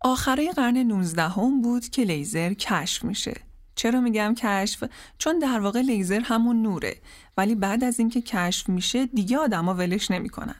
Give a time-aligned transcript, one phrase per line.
[0.00, 3.34] آخرای قرن 19 هم بود که لیزر کشف میشه.
[3.74, 4.84] چرا میگم کشف؟
[5.18, 6.96] چون در واقع لیزر همون نوره
[7.36, 10.56] ولی بعد از اینکه کشف میشه دیگه آدما ولش نمی‌کنن.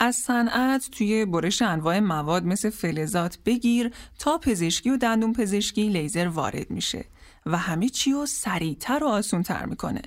[0.00, 6.28] از صنعت توی برش انواع مواد مثل فلزات بگیر تا پزشکی و دندون پزشکی لیزر
[6.28, 7.04] وارد میشه
[7.46, 10.02] و همه چی رو سریعتر و آسونتر می‌کنه.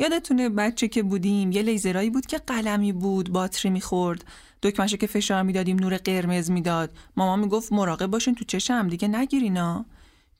[0.00, 4.24] یادتونه بچه که بودیم یه لیزرایی بود که قلمی بود باتری می‌خورد.
[4.62, 6.90] دکمهشو که فشار می‌دادیم نور قرمز می‌داد.
[7.16, 9.84] ماما می‌گفت مراقب باشین تو چشم دیگه نگیرینا.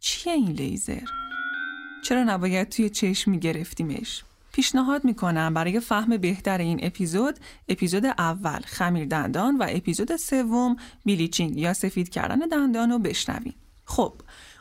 [0.01, 1.07] چیه این لیزر؟
[2.03, 9.07] چرا نباید توی چشم میگرفتیمش؟ پیشنهاد می‌کنم برای فهم بهتر این اپیزود اپیزود اول خمیر
[9.07, 13.55] دندان و اپیزود سوم بیلیچینگ یا سفید کردن دندان رو بشنویم
[13.85, 14.13] خب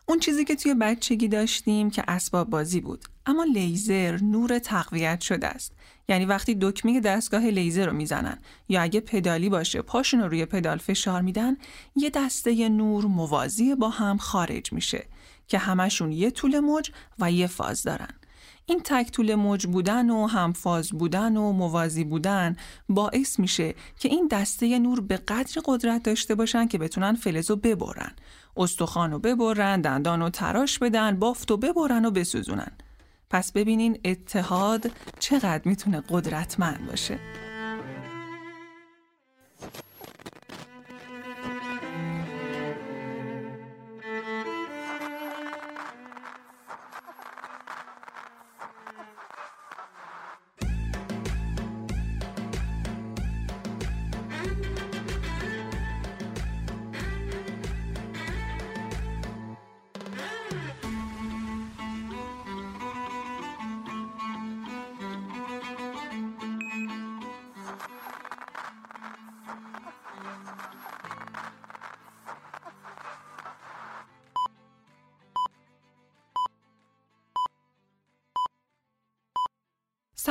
[0.10, 3.06] اون چیزی که توی بچگی داشتیم که اسباب بازی بود.
[3.26, 5.74] اما لیزر نور تقویت شده است.
[6.08, 8.38] یعنی وقتی دکمه دستگاه لیزر رو می‌زنن
[8.70, 11.58] یا اگه پدالی باشه پاشون رو روی پدال فشار میدن
[11.96, 15.06] یه دسته نور موازی با هم خارج میشه
[15.48, 18.19] که همشون یه طول موج و یه فاز دارن.
[18.70, 22.56] این تک طول موج بودن و همفاز بودن و موازی بودن
[22.90, 28.12] باعث میشه که این دسته نور به قدر قدرت داشته باشن که بتونن فلزو ببرن.
[28.58, 32.72] استخوان رو ببرن دندان تراش بدن بافت و ببرن و بسوزونن.
[33.30, 37.20] پس ببینین اتحاد چقدر می‌تونه قدرتمند باشه.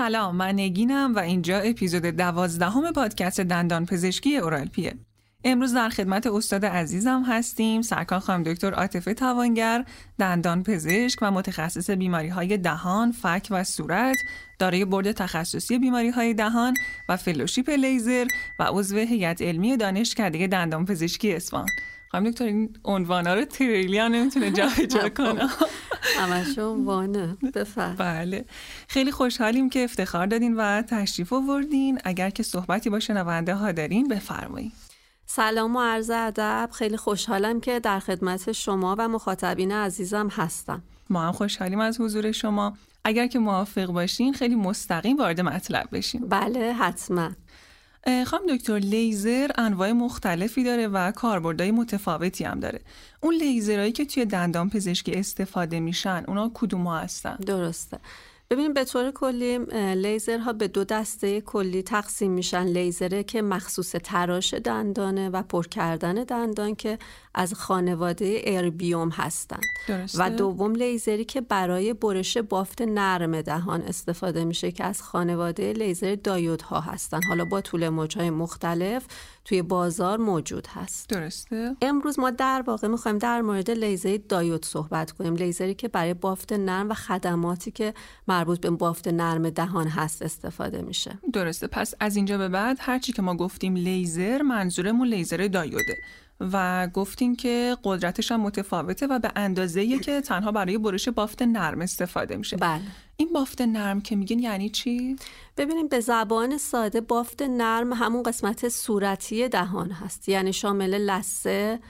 [0.09, 4.95] سلام من نگینم و اینجا اپیزود دوازدهم پادکست دندان پزشکی اورالپیه
[5.45, 9.85] امروز در خدمت استاد عزیزم هستیم سرکان خانم دکتر عاطفه توانگر
[10.19, 14.17] دندان پزشک و متخصص بیماری های دهان، فک و صورت
[14.59, 16.75] دارای برد تخصصی بیماری های دهان
[17.09, 18.27] و فلوشیپ لیزر
[18.59, 21.69] و عضو هیئت علمی دانشکده دندان پزشکی اصفهان.
[22.09, 25.15] خانم دکتر این عنوانا رو تریلیان نمی‌تونه جا خب.
[25.15, 25.49] کنه.
[26.19, 27.95] همشون وانه بفرم.
[27.99, 28.45] بله.
[28.89, 31.99] خیلی خوشحالیم که افتخار دادین و تشریف آوردین.
[32.05, 34.73] اگر که صحبتی با شنونده ها دارین بفرمایید.
[35.27, 36.71] سلام و عرض ادب.
[36.73, 40.83] خیلی خوشحالم که در خدمت شما و مخاطبین عزیزم هستم.
[41.11, 42.77] ما هم خوشحالیم از حضور شما.
[43.05, 47.31] اگر که موافق باشین خیلی مستقیم وارد مطلب بشیم بله حتما.
[48.26, 52.81] خانم دکتر لیزر انواع مختلفی داره و کاربردهای متفاوتی هم داره.
[53.20, 57.98] اون لیزرهایی که توی دندان پزشکی استفاده میشن اونا کدوم هستن؟ درسته.
[58.50, 59.59] ببینیم به طور کلی
[59.94, 62.64] لیزرها به دو دسته کلی تقسیم میشن.
[62.64, 66.98] لیزره که مخصوص تراش دندانه و پر کردن دندان که
[67.34, 69.65] از خانواده اربیوم هستند
[70.15, 76.16] و دوم لیزری که برای برش بافت نرم دهان استفاده میشه که از خانواده لیزر
[76.25, 79.06] دایودها هستند حالا با طول موجهای مختلف
[79.44, 81.09] توی بازار موجود هست.
[81.09, 81.77] درسته.
[81.83, 85.34] امروز ما در واقع می‌خوایم در مورد لیزر دایود صحبت کنیم.
[85.34, 87.95] لیزری که برای بافت نرم و خدماتی که
[88.28, 91.19] مربوط به بافت نرم دهان هست استفاده میشه.
[91.33, 91.66] درسته.
[91.66, 95.97] پس از اینجا به بعد هرچی که ما گفتیم لیزر منظورمون لیزر دایوده.
[96.41, 101.81] و گفتیم که قدرتش هم متفاوته و به اندازه که تنها برای برش بافت نرم
[101.81, 102.56] استفاده میشه.
[102.56, 102.81] بله.
[103.16, 105.16] این بافت نرم که میگین یعنی چی؟
[105.56, 110.28] ببینیم به زبان ساده بافت نرم همون قسمت صورتی دهان هست.
[110.28, 111.81] یعنی شامل لسه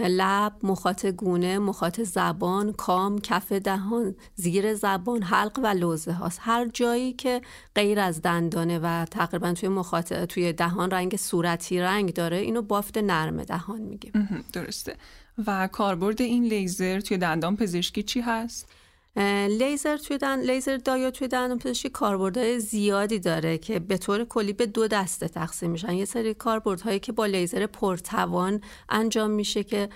[0.00, 6.38] لب، مخاط گونه، مخاط زبان، کام، کف دهان، زیر زبان، حلق و لوزه هاست.
[6.42, 7.40] هر جایی که
[7.74, 12.98] غیر از دندانه و تقریبا توی مخاط توی دهان رنگ صورتی رنگ داره اینو بافت
[12.98, 14.44] نرم دهان میگیم.
[14.52, 14.96] درسته.
[15.46, 18.68] و کاربرد این لیزر توی دندان پزشکی چی هست؟
[19.48, 20.40] لیزر توی دن...
[20.40, 25.28] لیزر دایا توی دندان پزشکی کاربردهای زیادی داره که به طور کلی به دو دسته
[25.28, 25.92] تقسیم میشن.
[25.92, 29.88] یه سری کاربردهایی که با لیزر پرتوان انجام میشه که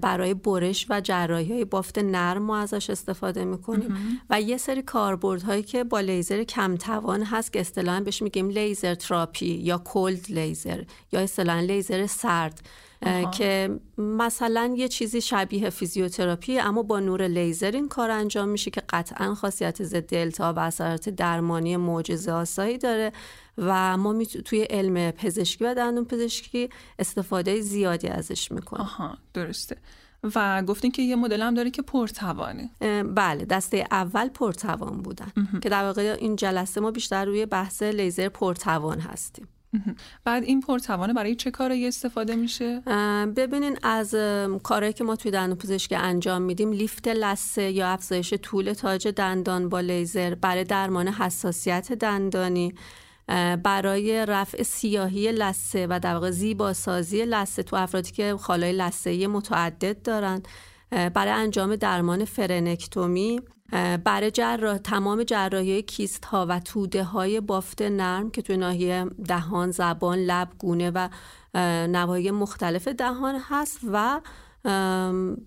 [0.00, 4.20] برای برش و جراحی های بافت نرم ما ازش استفاده می‌کنیم.
[4.30, 8.94] و یه سری کاربردهایی که با لیزر کم توان هست که اصطلاحا بهش میگیم laser
[8.94, 10.82] therapy یا cold laser
[11.12, 12.60] یا اصطلاحا لیزر سرد.
[13.32, 18.82] که مثلا یه چیزی شبیه فیزیوتراپی اما با نور لیزر این کار انجام میشه که
[18.88, 23.12] قطعا خاصیت ضد التهاب و اثرات درمانی معجزه آسایی داره
[23.58, 26.68] و ما می توی علم پزشکی و دندون پزشکی
[26.98, 28.82] استفاده زیادی ازش می‌کنیم.
[28.82, 29.76] آها درسته.
[30.34, 32.70] و گفتین که یه مدل هم داره که پرتوانه.
[33.14, 35.32] بله دسته اول پرتوان بودن.
[35.62, 39.48] که در واقع این جلسه ما بیشتر روی بحث لیزر پرتوان هستیم.
[40.24, 42.80] بعد این پرتوانه برای چه کاری استفاده میشه؟
[43.36, 44.14] ببینین از
[44.62, 49.68] کارهایی که ما توی دندون پزشکی انجام میدیم لیفت لثه یا افزایش طول تاج دندان
[49.68, 52.74] با لیزر برای درمان حساسیت دندانی
[53.62, 60.02] برای رفع سیاهی لثه و در واقع زیباسازی لثه تو افرادی که خالای لثه متعدد
[60.02, 60.42] دارن
[60.90, 63.40] برای انجام درمان فرنکتومی
[64.04, 69.70] برای جراح تمام جراحی کیست ها و توده های بافت نرم که توی ناحیه دهان
[69.70, 71.08] زبان لب گونه و
[71.86, 74.20] نواحی مختلف دهان هست و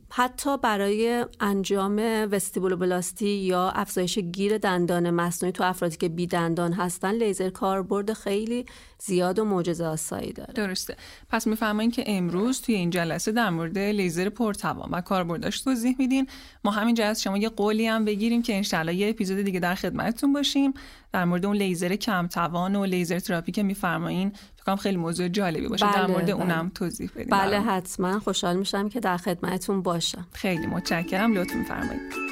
[0.10, 1.98] حتی برای انجام
[2.32, 8.66] وستیبولوبلاستی یا افزایش گیر دندان مصنوعی تو افرادی که بی دندان هستن لیزر کاربرد خیلی
[9.00, 10.54] زیاد و معجزه آسایی داره.
[10.54, 10.96] درسته.
[11.30, 16.28] پس می‌فهمین که امروز توی این جلسه در مورد لیزر پرتوان و کاربرداش توضیح میدین.
[16.64, 20.34] ما همین از شما یه قولی هم بگیریم که انشالله یه اپیزود دیگه در خدمتتون
[20.34, 20.74] باشیم.
[21.14, 25.68] در مورد اون لیزر کم توان و لیزر تراپی که میفرمایین فکرم خیلی موضوع جالبی
[25.68, 25.94] باشه.
[25.94, 26.34] در مورد بله.
[26.34, 28.20] اونم توضیح بدیم بله حتما.
[28.20, 30.28] خوشحال میشم که در خدمتتون باشم.
[30.32, 31.34] خیلی متشکرم.
[31.34, 32.28] لطف میفرمایید.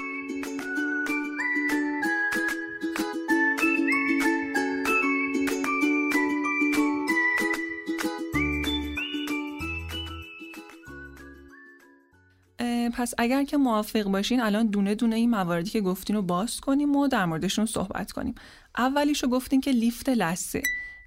[12.98, 16.96] پس اگر که موافق باشین الان دونه دونه این مواردی که گفتین رو باز کنیم
[16.96, 18.36] و در موردشون صحبت کنیم.
[18.78, 20.62] اولیشو گفتین که لیفت لسه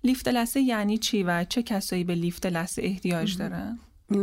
[0.04, 3.78] لیفت لسه یعنی چی و چه کسایی به لیفت لسه احتیاج دارن؟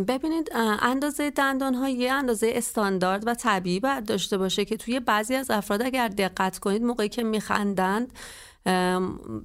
[0.08, 0.50] ببینید
[0.82, 5.52] اندازه دندان ها یه اندازه استاندارد و طبیعی باید داشته باشه که توی بعضی از
[5.52, 8.14] افراد اگر دقت کنید موقعی که میخندند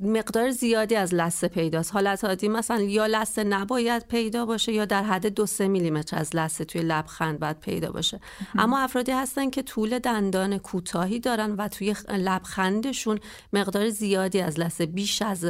[0.01, 1.93] مقدار زیادی از لسه پیداست.
[1.93, 6.37] حالت عادی مثلا یا لسه نباید پیدا باشه یا در حد دو سه میلیمتر از
[6.37, 8.21] لسه توی لبخند باید پیدا باشه.
[8.59, 13.19] اما افرادی هستن که طول دندان کوتاهی دارن و توی لبخندشون
[13.53, 15.47] مقدار زیادی از لسه بیش از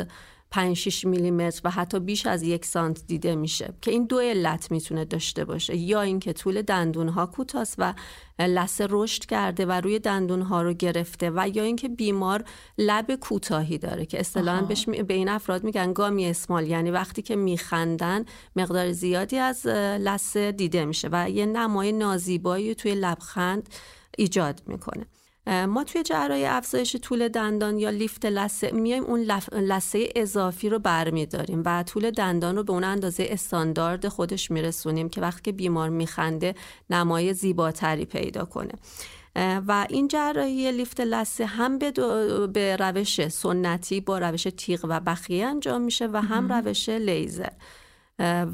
[0.50, 4.70] 5 6 میلیمتر و حتی بیش از یک سانت دیده میشه که این دو علت
[4.70, 5.76] می‌تونه داشته باشه.
[5.76, 7.94] یا اینکه طول دندون ها کوتاست و
[8.38, 12.44] لسه رشد کرده و روی دندون ها رو گرفته و یا اینکه بیمار
[12.78, 17.36] لب کوتاهی داره که اصطلاحا بهش به این افراد میگن گامی اسمال یعنی وقتی که
[17.36, 18.24] میخندن
[18.56, 23.68] مقدار زیادی از لسه دیده میشه و یه نمای نازیبایی توی لبخند
[24.18, 25.06] ایجاد می‌کنه.
[25.50, 29.20] ما توی جراحی افزایش طول دندان یا لیفت لسه میایم اون
[29.52, 35.20] لسه اضافی رو برمیداریم و طول دندان رو به اون اندازه استاندارد خودش میرسونیم که
[35.20, 36.54] وقتی که بیمار میخنده
[36.90, 38.72] نمای زیباتری پیدا کنه.
[39.36, 41.90] و این جراحی لیفت لسه هم به,
[42.52, 47.52] به روش سنتی با روش تیغ و بخیه انجام میشه و هم روش لیزر.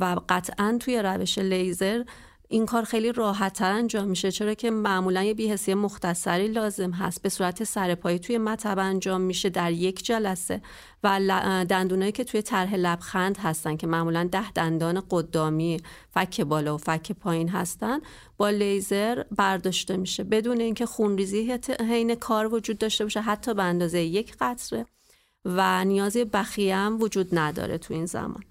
[0.00, 2.02] و قطعا توی روش لیزر
[2.48, 7.22] این کار خیلی راحتتر انجام میشه چرا که معمولا یه بیهسی مختصری لازم هست.
[7.22, 10.62] به صورت سرپایی توی مطب انجام میشه در یک جلسه
[11.04, 11.20] و
[11.68, 17.12] دندونایی که توی طرح لبخند هستن که معمولا ده دندان قدامی فک بالا و فک
[17.12, 18.00] پایین هستن
[18.36, 20.24] با لیزر برداشته میشه.
[20.24, 24.86] بدون اینکه خونریزی حین کار وجود داشته باشه حتی به اندازه یک قطره
[25.44, 28.44] و نیازی بخیه هم وجود نداره تو این زمان.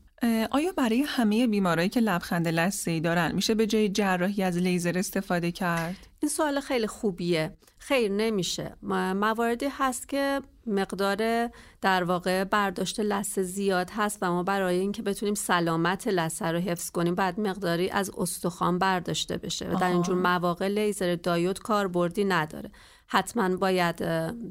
[0.52, 5.52] آیا برای همه بیمارایی که لبخند لثه‌ای دارن میشه به جای جراحی از لیزر استفاده
[5.52, 7.58] کرد؟ این سوال خیلی خوبیه.
[7.78, 8.76] خیر نمیشه.
[8.82, 11.50] مواردی هست که مقدار
[11.82, 16.92] در واقع برداشت لثه زیاد هست و ما برای اینکه بتونیم سلامت لثه رو حفظ
[16.92, 22.72] کنیم بعد مقداری از استخوان برداشته بشه و در اینجور مواقع لیزر دایود کاربردی نداره.
[23.08, 23.96] حتما باید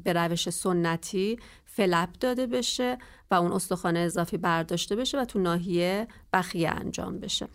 [0.03, 1.39] به روش سنتی
[1.75, 2.97] فلپ داده بشه
[3.31, 7.47] و اون استخوان اضافی برداشته بشه و تو ناحیه بخیه انجام بشه.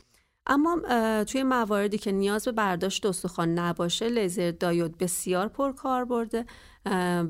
[0.46, 0.80] اما
[1.24, 6.46] توی مواردی که نیاز به برداشت استخوان نباشه لیزر دایود بسیار پر کار برده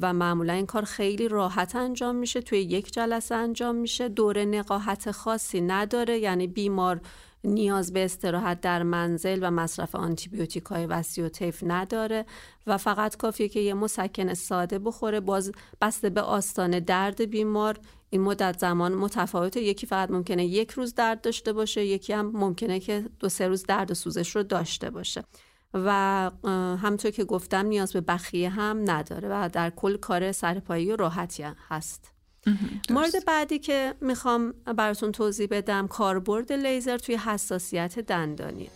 [0.02, 4.08] و معمولا این کار خیلی راحت انجام میشه توی یک جلسه انجام میشه.
[4.08, 7.00] دوره نقاهت خاصی نداره یعنی بیمار
[7.44, 12.26] نیاز به استراحت در منزل و مصرف آنتیبیوتیک های وسیع و طیف نداره
[12.66, 15.20] و فقط کافیه که یه مسکن ساده بخوره.
[15.20, 17.78] باز بسته به آستان درد بیمار.
[18.10, 19.60] این مدت زمان متفاوته.
[19.60, 23.62] یکی فقط ممکنه یک روز درد داشته باشه یکی هم ممکنه که دو سه روز
[23.62, 25.24] درد و سوزش رو داشته باشه.
[25.74, 26.30] و
[26.82, 31.44] همطور که گفتم نیاز به بخیه هم نداره و در کل کار سرپایی و راحتی
[31.68, 32.19] هست.
[32.90, 38.70] مورد بعدی که می‌خوام براتون توضیح بدم کاربرد لیزر توی حساسیت دندانی.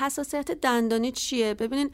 [0.00, 1.90] حساسیت دندانی چیه؟ ببینین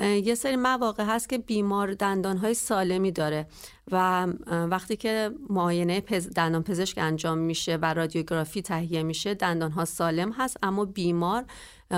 [0.00, 3.46] یه سری مواقع هست که بیمار دندانهای سالمی داره
[3.92, 6.30] و وقتی که معاینه پز...
[6.30, 11.44] دندان پزشک انجام میشه و رادیوگرافی تهیه میشه دندانها سالم هست اما بیمار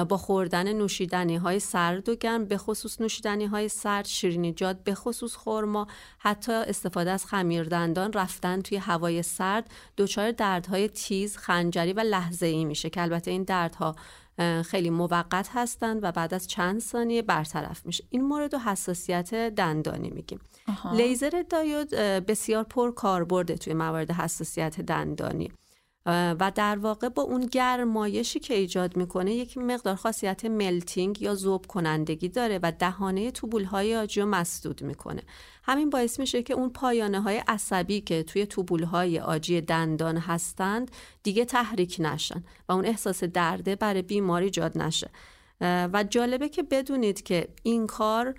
[0.09, 5.35] با خوردن نوشیدنی های سرد و گرم به خصوص نوشیدنی های سرد شیرینیجات به خصوص
[5.35, 5.87] خورما
[6.19, 12.47] حتی استفاده از خمیر دندان رفتن توی هوای سرد دچار دردهای تیز خنجری و لحظه
[12.47, 13.97] ای میشه که البته این دردها
[14.67, 18.05] خیلی موقت هستند و بعد از چند ثانیه برطرف میشه.
[18.11, 20.41] این مورد و حساسیت دندانی میگیم.
[20.93, 25.53] لیزر دایود بسیار پر کاربرده توی موارد حساسیت دندانی.
[26.11, 31.67] و در واقع با اون گرمایشی که ایجاد می‌کنه یک مقدار خاصیت ملتینگ یا ذوب
[31.67, 35.23] کنندگی داره و دهانه توبول های آجی رو مسدود می‌کنه.
[35.63, 40.91] همین باعث میشه که اون پایانه های عصبی که توی توبول های آجی دندان هستند
[41.23, 45.11] دیگه تحریک نشن و اون احساس درده برای بیماری ایجاد نشه.
[45.61, 48.35] و جالبه که بدونید که این کار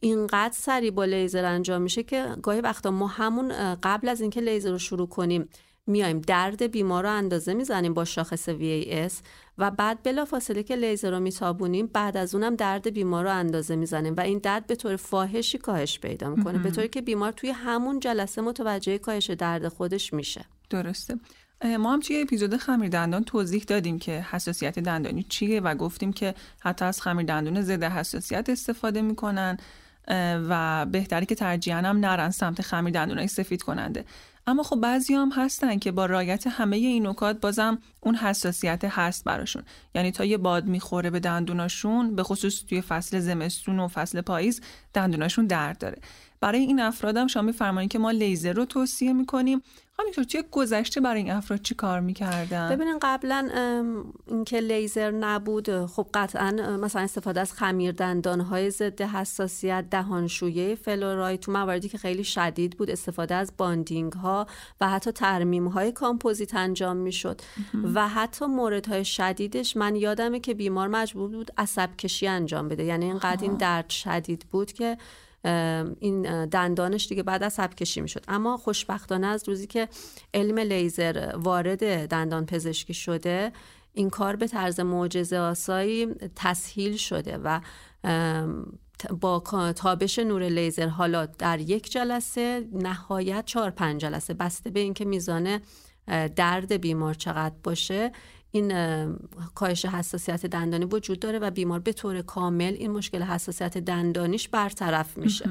[0.00, 4.70] اینقدر سریع با لیزر انجام میشه که گاهی وقتا ما همون قبل از اینکه لیزر
[4.70, 5.48] رو شروع کنیم
[5.88, 9.12] میایم درد بیمار رو اندازه می‌زنیم با شاخص VAS
[9.58, 14.14] و بعد بلافاصله که لیزر رو میتابونیم بعد از اونم درد بیمار رو اندازه می‌زنیم
[14.16, 18.00] و این درد به طور فاحشی کاهش پیدا می‌کنه به طوری که بیمار توی همون
[18.00, 20.44] جلسه متوجه کاهش درد خودش میشه.
[20.70, 21.14] درسته.
[21.78, 26.34] ما هم توی اپیزود خمیر دندان توضیح دادیم که حساسیت دندانی چیه و گفتیم که
[26.60, 29.56] حتی از خمیر دندون ضد حساسیت استفاده می‌کنن.
[30.48, 34.04] و بهتری که ترجیحاً هم نرن سمت خمیر دندونای سفید کننده.
[34.46, 39.24] اما خب بعضی هم هستن که با رایت همه این نکات بازم اون حساسیت هست
[39.24, 39.62] براشون.
[39.94, 44.60] یعنی تا یه باد می‌خوره به دندوناشون به خصوص توی فصل زمستون و فصل پاییز
[44.94, 45.98] دندوناشون درد داره.
[46.40, 49.62] برای این افرادم شما میفرمایید که ما لیزر رو توصیه می‌کنیم.
[50.00, 53.48] همینطور توی گذشته برای این افراد چی کار می‌کردن؟ ببینین قبلا
[54.26, 61.38] اینکه لیزر نبود خب قطعا مثلا استفاده از خمیر دندان های ضد حساسیت دهانشویه فلوراید
[61.38, 64.46] تو مواردی که خیلی شدید بود استفاده از bonding ها
[64.80, 67.40] و حتی ترمیم های کامپوزیت انجام می‌شد.
[67.94, 72.84] و حتی مورد های شدیدش من یادمه که بیمار مجبور بود عصب کشی انجام بده.
[72.84, 74.98] یعنی اینقدر این درد شدید بود که
[76.00, 78.24] این دندانش دیگه بعد از حب کشی می‌شد.
[78.28, 79.88] اما خوشبختانه از روزی که
[80.34, 83.52] علم لیزر وارد دندان پزشکی شده
[83.92, 87.60] این کار به طرز معجزه آسایی تسهیل شده و
[89.20, 89.40] با
[89.76, 95.60] تابش نور لیزر حالا در یک جلسه نهایت چهار پنج جلسه بسته به اینکه میزان
[96.36, 98.12] درد بیمار چقدر باشه
[98.50, 98.72] این
[99.54, 105.18] کاهش حساسیت دندانی وجود داره و بیمار به طور کامل این مشکل حساسیت دندانیش برطرف
[105.18, 105.50] میشه.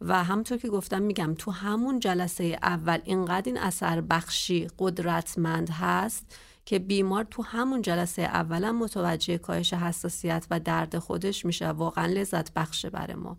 [0.00, 6.36] و همینطور که گفتم میگم تو همون جلسه اول اینقدر این اثر بخشی قدرتمند هست
[6.64, 12.54] که بیمار تو همون جلسه اولا متوجه کاهش حساسیت و درد خودش میشه واقعا لذت
[12.54, 13.36] بخشه برای ما.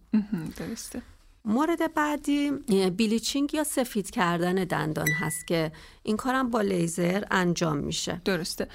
[0.58, 1.02] درسته.
[1.48, 2.52] مورد بعدی
[2.98, 5.72] bleaching یا سفید کردن دندان هست که
[6.04, 8.22] این کارم با لیزر انجام میشه.
[8.26, 8.68] درسته.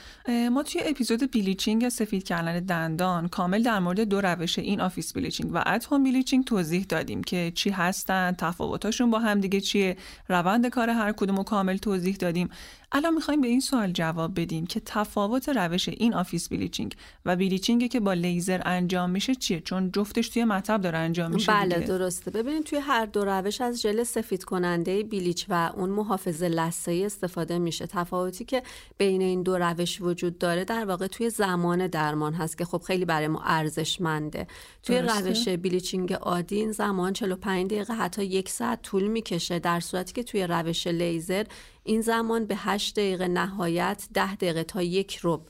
[0.52, 5.54] ما توی اپیزود bleaching یا سفید کردن دندان کامل در مورد دو روش in-office bleaching
[5.54, 9.96] و at-home bleaching توضیح دادیم که چی هستن تفاوتاشون با هم دیگه چیه
[10.28, 12.48] روند کار هر کدوم کامل توضیح دادیم.
[12.94, 16.94] الان می‌خوایم به این سوال جواب بدیم که تفاوت روش in-office bleaching
[17.26, 21.30] و bleaching ی که با لیزر انجام میشه چیه؟ چون جفتش توی مطب داره انجام
[21.30, 22.30] میشه بله درسته.
[22.30, 27.58] ببینید توی هر دو روش از ژل سفید کننده bleach و اون محافظ لثه‌ای استفاده
[27.58, 27.86] میشه.
[27.86, 28.62] تفاوتی که
[28.98, 33.04] بین این دو روش وجود داره در واقع توی زمان درمان هست که خب خیلی
[33.04, 34.46] برای ما ارزشمنده.
[34.82, 40.12] توی روش bleaching عادی این زمان 45 دقیقه حتی یک ساعت طول می‌کشه در صورتی
[40.12, 41.44] که توی روش لیزر
[41.84, 45.40] این زمان به 8 دقیقه نهایت 10 دقیقه تا یک رب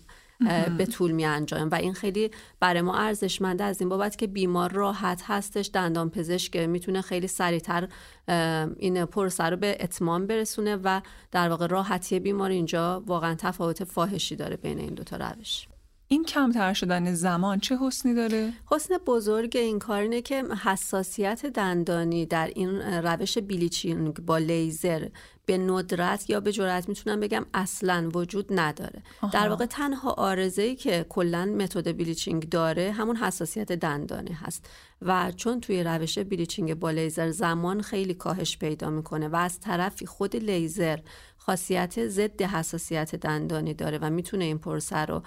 [0.78, 4.72] به طول می انجام و این خیلی برای ما ارزشمنده از این بابت که بیمار
[4.72, 7.88] راحت هستش دندان پزشک می‌تونه خیلی سریعتر
[8.76, 14.36] این پروسه رو به اتمام برسونه و در واقع راحتی بیمار اینجا واقعا تفاوت فاحشی
[14.36, 15.68] داره بین این دوتا روش.
[16.12, 22.26] این کمتر شدن زمان چه حسنی داره؟ حسن بزرگ این کار اینه که حساسیت دندانی
[22.26, 25.08] در این روش بیلیچینگ با لیزر
[25.46, 29.02] به ندرت یا به جرات می‌تونم بگم اصلا وجود نداره
[29.32, 34.66] در واقع تنها عارضه که کلا متد bleaching داره همون حساسیت دندانه هست
[35.02, 40.06] و چون توی روش bleaching با لیزر زمان خیلی کاهش پیدا می‌کنه و از طرفی
[40.06, 40.98] خود لیزر
[41.46, 45.22] خاصیت ضد حساسیت دندانی داره و می‌تونه این پروسه رو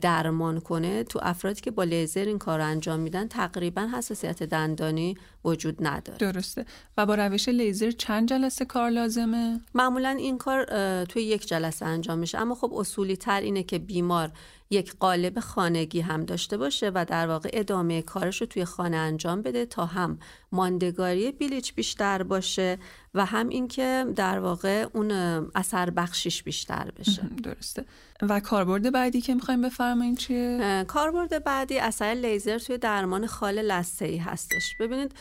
[0.00, 1.04] درمان کنه.
[1.04, 5.16] تو افرادی که با لیزر این کار رو انجام میدن تقریبا حساسیت دندانی
[5.48, 6.18] وجود نداره.
[6.18, 6.64] درسته.
[6.96, 10.64] و با روش لیزر چند جلسه کار لازمه؟ معمولا این کار
[11.04, 12.38] توی یک جلسه انجام میشه.
[12.38, 14.30] اما خب اصولی تر اینه که بیمار
[14.70, 19.42] یک قالب خانگی هم داشته باشه و در واقع ادامه کارش رو توی خانه انجام
[19.42, 20.18] بده تا هم
[20.52, 22.78] ماندگاری بلیچ بیشتر باشه
[23.14, 25.10] و هم اینکه در واقع اون
[25.54, 27.22] اثر بخشیش بیشتر بشه.
[27.42, 27.84] درسته.
[28.22, 34.04] و کاربرد بعدی که می‌خوایم بفرمایین چیه؟ کاربرد بعدی اثر لیزر توی درمان خال لثه
[34.04, 34.76] ای هستش.
[34.80, 35.12] ببینید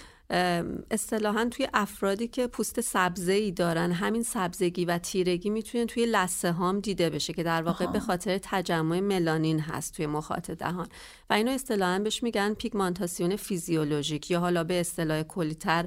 [0.91, 6.51] اصطلاحا توی افرادی که پوست سبزه ای دارن همین سبزگی و تیرگی می‌تونه توی لسه
[6.51, 10.87] هام دیده بشه که در واقع به خاطر تجمع ملانین هست توی مخاط دهان.
[11.29, 15.85] و اینو اصطلاحا بهش میگن پیگمانتاسیون فیزیولوژیک یا حالا به اصطلاح کلیتر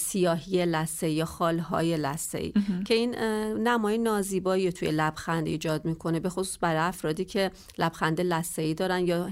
[0.00, 2.52] سیاهی لسه یا خالهای لسه ای
[2.86, 3.14] که این
[3.54, 9.06] نمای نازیبایی توی لبخند ایجاد می‌کنه به خصوص برای افرادی که لبخند لسه ای دارن
[9.06, 9.30] یا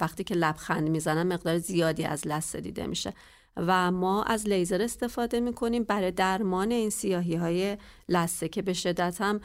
[0.00, 3.12] وقتی که لبخند می‌زنن مقدار زیادی از لسه دیده میشه.
[3.56, 5.84] و ما از لیزر استفاده می‌کنیم.
[5.84, 7.76] برای درمان این سیاهی های
[8.08, 9.40] لسه که به شدت هم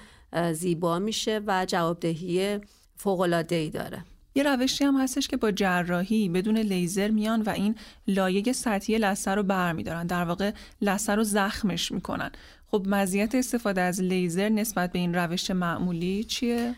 [0.53, 2.59] زیبا میشه و جوابدهی
[2.95, 4.05] فوقلاده ای داره.
[4.35, 7.75] یه روشی هم هستش که با جراحی بدون لیزر میان و این
[8.07, 10.07] لایه سطحی لثه رو برمیدارن.
[10.07, 12.31] در واقع لثه رو زخمش می‌کنن.
[12.71, 16.75] خب مزیت استفاده از لیزر نسبت به این روش معمولی چیه؟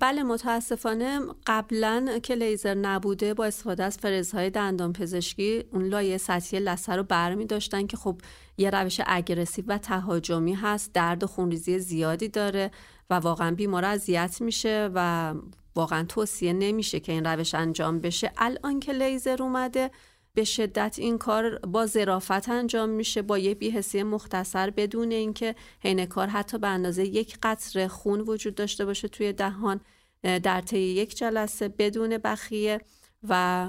[0.00, 6.60] بله متاسفانه قبلا که لیزر نبوده با استفاده از فرزهای دندان پزشکی اون لایه سطحی
[6.60, 8.20] لثه رو برمی داشتن که خب
[8.58, 12.70] یه روش اگرسیو و تهاجمی هست درد و خونریزی زیادی داره
[13.10, 15.34] و واقعا بیمار اذیت میشه و
[15.74, 18.32] واقعا توصیه نمیشه که این روش انجام بشه.
[18.36, 19.90] الان که لیزر اومده
[20.34, 26.06] به شدت این کار با ظرافت انجام میشه با یه بیهسی مختصر بدون اینکه حین
[26.06, 29.80] کار حتی به اندازه یک قطره خون وجود داشته باشه توی دهان
[30.22, 32.80] در طی یک جلسه بدون بخیه
[33.28, 33.68] و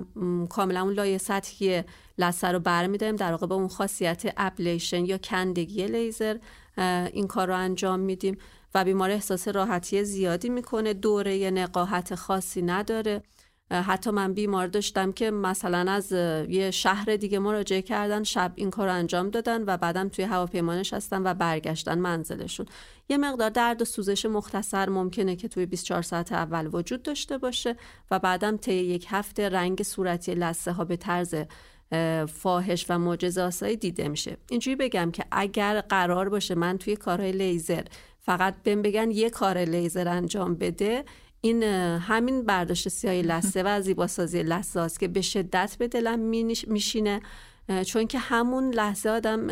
[0.50, 1.84] کاملا اون لایه سطحی
[2.18, 3.16] لثه رو برمیداریم.
[3.16, 6.38] در واقع با اون خاصیت ابلیشن یا کندگی لیزر
[7.14, 8.38] این کار رو انجام میدیم
[8.76, 10.94] و بیمار احساس راحتی زیادی می‌کنه.
[10.94, 13.24] دوره نقاهت خاصی نداره.
[13.82, 16.12] حتی من بیمار داشتم که مثلا از
[16.50, 21.22] یه شهر دیگه مراجعه کردن شب این کار انجام دادن و بعدم توی هواپیما نشستن
[21.24, 22.66] و برگشتن منزلشون.
[23.10, 27.76] یه مقدار درد و سوزش مختصر ممکنه که توی 24 ساعت اول وجود داشته باشه
[28.12, 31.36] و بعدم طی یک هفته رنگ صورتی لثه ها به طرز
[32.28, 34.38] فاحش و معجزه دیده میشه.
[34.50, 37.84] اینجوری بگم که اگر قرار باشه من توی کارهای لیزر
[38.20, 41.06] فقط بهم بگن یه کار لیزر انجام بده
[41.46, 46.20] این همین برداشت سیاه لسه و زیباسازی لسه است که به شدت به دلم
[46.68, 47.22] میشینه
[47.86, 49.48] چون که همون لحظه آدم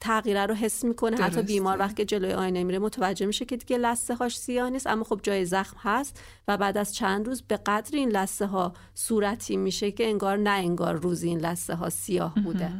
[0.00, 1.16] تغییره رو حس می‌کنه.
[1.16, 5.04] حتی بیمار وقتی جلوی آینه میره متوجه میشه که دیگه لسه هاش سیاه نیست اما
[5.04, 9.56] خب جای زخم هست و بعد از چند روز به قدر این لسه ها صورتی
[9.56, 12.72] میشه که انگار نه انگار روزی این لسه ها سیاه بوده.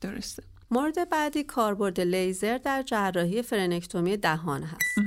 [0.00, 0.42] درسته.
[0.70, 4.98] مورد بعدی کاربرد لیزر در جراحی فرنکتومی دهان هست.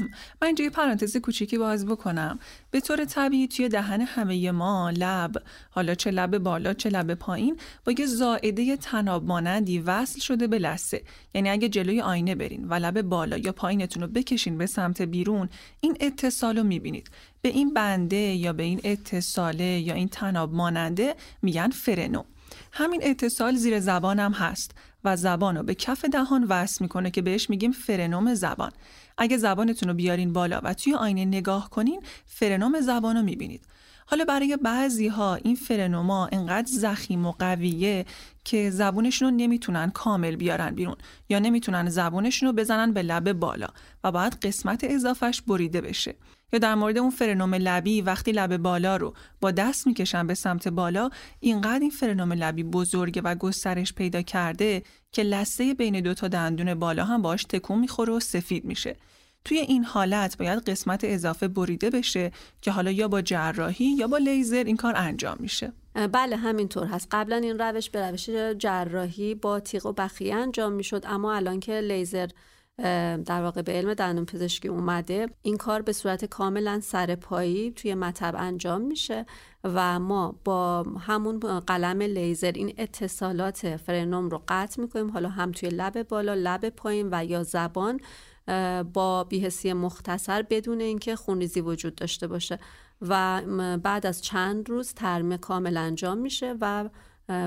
[0.42, 2.40] من اینجا یه پرانتز کوچیکی باز بکنم.
[2.72, 5.32] به طور طبیعی توی دهن همه ما لب
[5.70, 10.60] حالا چه لب بالا چه لب پایین با یه زائده تناب مانندی وصل شده به
[10.60, 11.02] لسه
[11.34, 15.50] یعنی اگه جلوی آینه برین و لب بالا یا پایینتون رو بکشین به سمت بیرون
[15.82, 17.10] این اتصال رو می‌بینید.
[17.42, 22.24] به این بنده یا به این اتصاله یا این تناب ماننده میگن فرنو.
[22.72, 24.72] همین اتصال زیر زبانم هست.
[25.04, 28.72] و زبان رو به کف دهان وصل می‌کنه که بهش میگیم فرنوم زبان.
[29.18, 33.62] اگه زبانتون رو بیارین بالا و توی آینه نگاه کنین فرنوم زبان رو می‌بینید.
[34.12, 38.06] حالا برای بعضی ها این فرنوما انقدر زخیم و قویه
[38.44, 40.96] که زبونشون رو نمی‌تونن کامل بیارن بیرون
[41.30, 43.68] یا نمی‌تونن زبونشون رو بزنن به لب بالا
[44.04, 46.16] و باید قسمت اضافش بریده بشه.
[46.54, 50.68] یا در مورد اون فرنوم لبی وقتی لب بالا رو با دست می‌کشن به سمت
[50.68, 56.28] بالا اینقدر این فرنوم لبی بزرگه و گسترش پیدا کرده که لسه بین دو تا
[56.28, 58.96] دندون بالا هم باش تکون می‌خوره و سفید میشه.
[59.46, 64.18] توی این حالت باید قسمت اضافه بریده بشه که حالا یا با جراحی یا با
[64.18, 65.74] لیزر این کار انجام میشه.
[66.12, 67.08] بله همینطور هست.
[67.12, 71.82] قبلا این روش به روش جراحی با تیغ و بخیه انجام می‌شد اما الان که
[71.82, 72.28] لیزر
[73.26, 78.36] در واقع به علم دندون پزشکی اومده این کار به صورت کاملا سرپایی توی مطب
[78.38, 79.26] انجام میشه
[79.64, 85.12] و ما با همون قلم لیزر این اتصالات فرنوم رو قطع می‌کنیم.
[85.12, 88.00] حالا هم توی لب بالا لب پایین و یا زبان
[88.94, 92.60] با بیهسی مختصر بدون اینکه خونریزی وجود داشته باشه
[93.02, 93.42] و
[93.78, 96.90] بعد از چند روز ترمه کامل انجام میشه و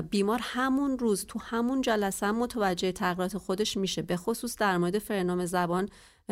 [0.09, 4.01] بیمار همون روز تو همون جلسه متوجه تغییرات خودش میشه.
[4.01, 5.89] به خصوص در مورد فرنام زبان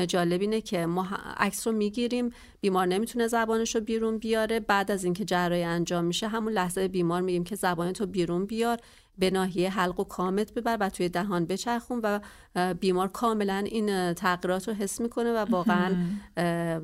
[0.07, 2.29] جالب اینه که ما عکس رو می‌گیریم
[2.61, 4.59] بیمار نمی‌تونه زبانش رو بیرون بیاره.
[4.59, 8.77] بعد از اینکه جراحی انجام میشه همون لحظه بیمار میگیم که زبانتو بیرون بیار.
[9.17, 12.19] به ناحیه حلق و کامت ببر و توی دهان بچرخون و
[12.73, 15.95] بیمار کاملا این تغییرات رو حس می‌کنه و واقعا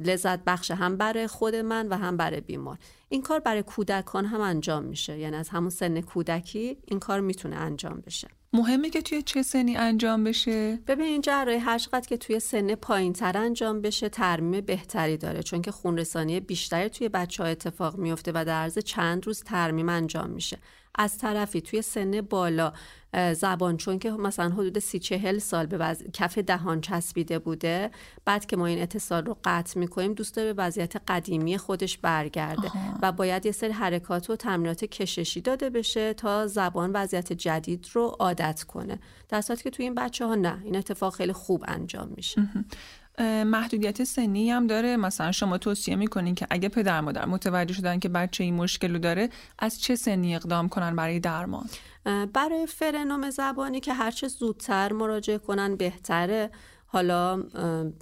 [0.03, 2.77] لذت بخش هم برای خود من و هم برای بیمار.
[3.09, 5.17] این کار برای کودکان هم انجام میشه.
[5.17, 8.27] یعنی از همون سن کودکی این کار می‌تونه انجام بشه.
[8.53, 13.13] مهمه که توی چه سنی انجام بشه؟ ببین این جراحی هر که توی سن پایین
[13.13, 15.43] تر انجام بشه ترمیم بهتری داره.
[15.43, 19.89] چون که خونرسانی بیشتری توی بچه ها اتفاق میفته و در عرض چند روز ترمیم
[19.89, 20.57] انجام میشه.
[20.95, 22.73] از طرفی توی سن بالا
[23.33, 27.91] زبان چون که مثلا حدود سی چهل سال به کف دهان چسبیده بوده
[28.25, 32.71] بعد که ما این اتصال رو قطع می‌کنیم دوست داره به وضعیت قدیمی خودش برگرده
[33.01, 38.15] و باید یه سری حرکات و تمرینات کششی داده بشه تا زبان وضعیت جدید رو
[38.19, 38.99] عادت کنه.
[39.29, 42.49] در که توی این بچه ها نه این اتفاق خیلی خوب انجام میشه.
[43.45, 44.97] محدودیت سنی هم داره.
[44.97, 48.99] مثلا شما توصیه می‌کنین که اگه پدر مادر متوجه شدن که بچه این مشکل رو
[48.99, 49.29] داره
[49.59, 51.69] از چه سنی اقدام کنن برای درمان؟
[52.33, 56.51] برای فرنوم زبانی که هرچه زودتر مراجعه کنن بهتره.
[56.91, 57.43] حالا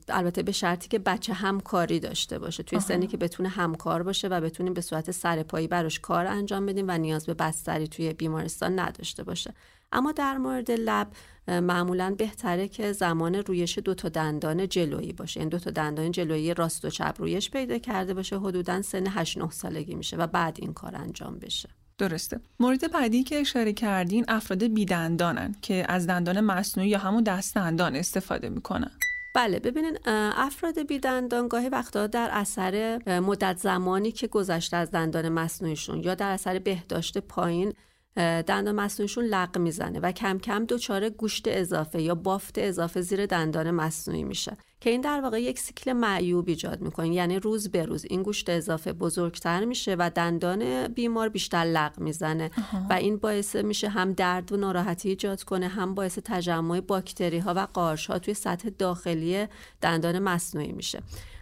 [0.10, 2.63] البته به شرطی که بچه همکاری داشته باشه.
[2.63, 6.86] توی سنی که بتونه همکار باشه و بتونیم به صورت سرپایی براش کار انجام بدیم
[6.88, 9.54] و نیاز به بستری توی بیمارستان نداشته باشه.
[9.91, 11.08] اما در مورد لب
[11.47, 15.39] معمولا بهتره که زمان رویش دو تا دندان جلویی باشه.
[15.39, 18.39] این یعنی دو تا دندان جلویی راست و چپ رویش پیدا کرده باشه.
[18.39, 21.69] حدودا سن 8 9 سالگی میشه و بعد این کار انجام بشه.
[21.98, 22.40] درسته.
[22.60, 27.96] مورد بعدی که اشاره کردین افراد بیدندانن که از دندان مصنوعی یا همون دست دندان
[27.96, 28.92] استفاده می‌کنن.
[29.34, 29.98] بله ببینین
[30.38, 36.32] افراد بیدندان گاهی وقتا در اثر مدت زمانی که گذشته از دندان مصنوعیشون یا در
[36.32, 37.74] اثر بهداشت پایین
[38.17, 43.71] دندان مصنوعیشون لق می‌زنه و کم کم دچار گوشت اضافه یا بافت اضافه زیر دندان
[43.71, 47.13] مصنوعی میشه که این در واقع یک سیکل معیوب ایجاد می‌کنه.
[47.13, 52.51] یعنی روز به روز این گوشت اضافه بزرگتر میشه و دندان بیمار بیشتر لق می‌زنه
[52.89, 57.53] و این باعث میشه هم درد و ناراحتی ایجاد کنه هم باعث تجمع باکتری ها
[57.56, 59.47] و قارش ها توی سطح داخلی
[59.82, 61.01] دندان مصنوعی میشه.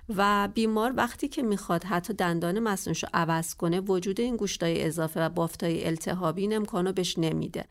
[0.10, 5.26] و بیمار وقتی که می‌خواد حتی دندان مصنوعیش رو عوض کنه وجود این گوشتای اضافه
[5.26, 7.66] و بافتای التهابی این امکانو بهش نمیده.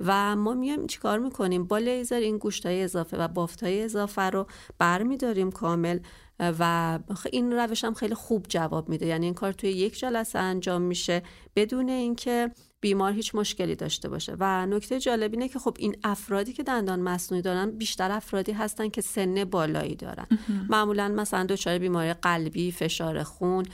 [0.00, 4.46] و ما میایم چیکار می‌کنیم؟ با لیزر این گوشتای اضافه و بافتای اضافه رو
[4.78, 5.98] برمیداریم کامل
[6.40, 6.98] و
[7.32, 9.06] این روش هم خیلی خوب جواب میده.
[9.06, 11.22] یعنی این کار توی یک جلسه انجام میشه
[11.56, 14.36] بدون اینکه بیمار هیچ مشکلی داشته باشه.
[14.38, 18.88] و نکته جالب اینه که خب این افرادی که دندان مصنوعی دارن بیشتر افرادی هستن
[18.88, 20.26] که سن بالایی دارن.
[20.68, 23.66] معمولا مثلا دچار بیماری قلبی فشار خون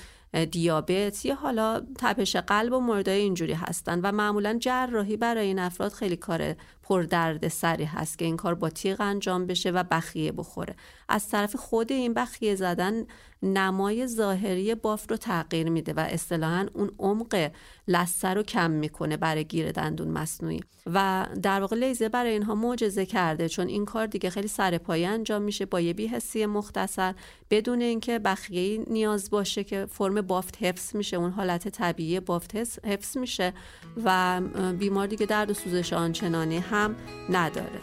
[0.51, 4.01] دیابت یا حالا تپش قلب و موردهای اینجوری هستن.
[4.01, 6.55] و معمولا جراحی برای این افراد خیلی کار
[6.89, 10.75] پردرد سری هست که این کار با تیغ انجام بشه و بخیه بخوره.
[11.09, 13.07] از طرف خود این بخیه زدن
[13.43, 17.51] نمای ظاهری بافت رو تغییر میده و اصطلاحا اون عمق
[17.89, 20.61] لثه رو کم می‌کنه برای گیر دندون مصنوعی.
[20.87, 25.43] و در واقع لیزر برای اینها معجزه کرده چون این کار دیگه خیلی سرپایه انجام
[25.43, 27.15] میشه با یه بیهسی مختصر
[27.51, 33.17] بدون اینکه بخیه نیاز باشه که فرم بافت حفظ میشه اون حالت طبیعی بافت حفظ
[33.17, 33.53] میشه
[34.05, 34.41] و
[34.79, 36.59] بیمار دیگه درد و سوزش آنچنانی
[37.31, 37.81] نداره.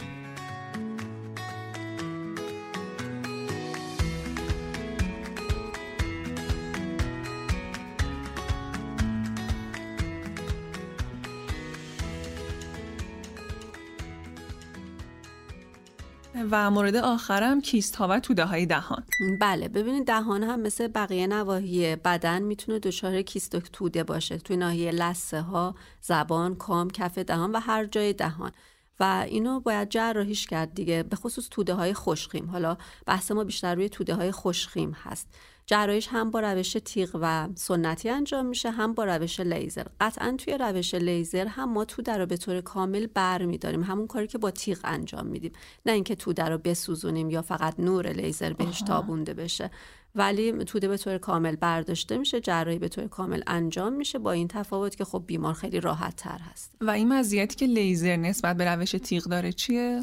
[16.51, 19.03] و مورد آخرم کیست ها و توده های دهان.
[19.39, 24.37] بله ببینید دهان هم مثل بقیه نواحی بدن می‌تونه دچار کیست و توده باشه.
[24.37, 28.51] توی ناحیه لسه ها زبان کام کف دهان و هر جای دهان.
[28.99, 33.75] و اینو باید جراحیش کرد دیگه به خصوص توده های خوشخیم حالا بحث ما بیشتر
[33.75, 35.27] روی توده های خوشخیم هست.
[35.65, 39.85] جراحیش هم با روش تیغ و سنتی انجام میشه هم با روش لیزر.
[40.01, 43.83] قطعا توی روش لیزر هم ما توده رو به طور کامل بر میداریم.
[43.83, 45.51] همون کاری که با تیغ انجام میدیم.
[45.85, 49.71] نه اینکه توده رو بسوزونیم یا فقط نور لیزر بهش تابونده بشه.
[50.15, 54.47] ولی توده به طور کامل برداشته میشه جراحی به طور کامل انجام میشه با این
[54.47, 56.75] تفاوت که خب بیمار خیلی راحت تر هست.
[56.81, 60.01] و این مزیتی که لیزر نسبت به روش تیغ داره چیه؟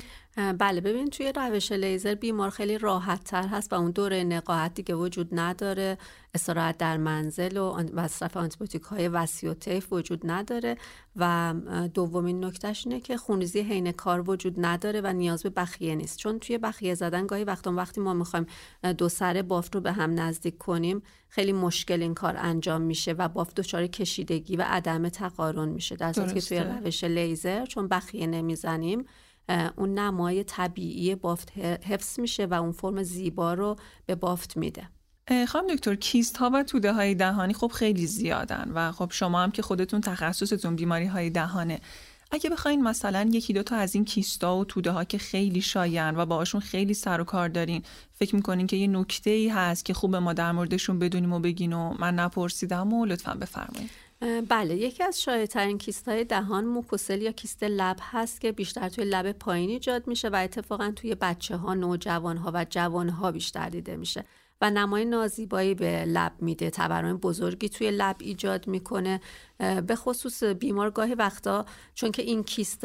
[0.58, 4.94] بله ببین توی روش لیزر بیمار خیلی راحت تر هست و اون دوره نقاهت دیگه
[4.94, 5.98] وجود نداره.
[6.34, 10.76] استراحت در منزل و مصرف آنتیبیوتیک های وسی و تیف وجود نداره
[11.16, 11.54] و
[11.94, 16.18] دومین نکتهش اینه که خونریزی حین کار وجود نداره و نیاز به بخیه نیست.
[16.18, 18.46] چون توی بخیه زدن گاهی وقتا وقتی ما می‌خوایم
[18.98, 23.28] دو سر بافت رو به هم نزدیک کنیم خیلی مشکل این کار انجام میشه و
[23.28, 25.96] بافت دچار کشیدگی و عدم تقارن میشه.
[25.96, 29.04] در که توی روش لیزر چون بخیه نمی‌زنیم
[29.76, 34.88] اون نمای طبیعی بافت حفظ میشه و اون فرم زیبا رو به بافت میده.
[35.48, 39.50] خانم دکتر کیست ها و توده های دهانی خب خیلی زیادن و خب شما هم
[39.50, 41.80] که خودتون تخصصتون بیماری های دهانه.
[42.32, 46.26] اگه بخواین مثلا یکی دوتا از این کیستا و توده ها که خیلی شاین و
[46.26, 47.82] باهاشون خیلی سر و کار دارین
[48.12, 51.72] فکر می‌کنین که یه نکته ای هست که خوب ما در موردشون بدونیم و بگین
[51.72, 53.90] و من نپرسیدم و لطفا بفرمایید.
[54.48, 59.04] بله یکی از شایعترین کیست های دهان موکوسل یا کیست لب هست که بیشتر توی
[59.04, 63.68] لب پایین ایجاد میشه و اتفاقا توی بچه ها نوجوان ها و جوان ها بیشتر
[63.68, 64.24] دیده میشه
[64.60, 66.70] و نمای نازیبایی به لب میده.
[66.70, 69.20] تورم بزرگی توی لب ایجاد می‌کنه
[69.86, 72.80] به خصوص بیمار گاهی وقتا چون که این کیست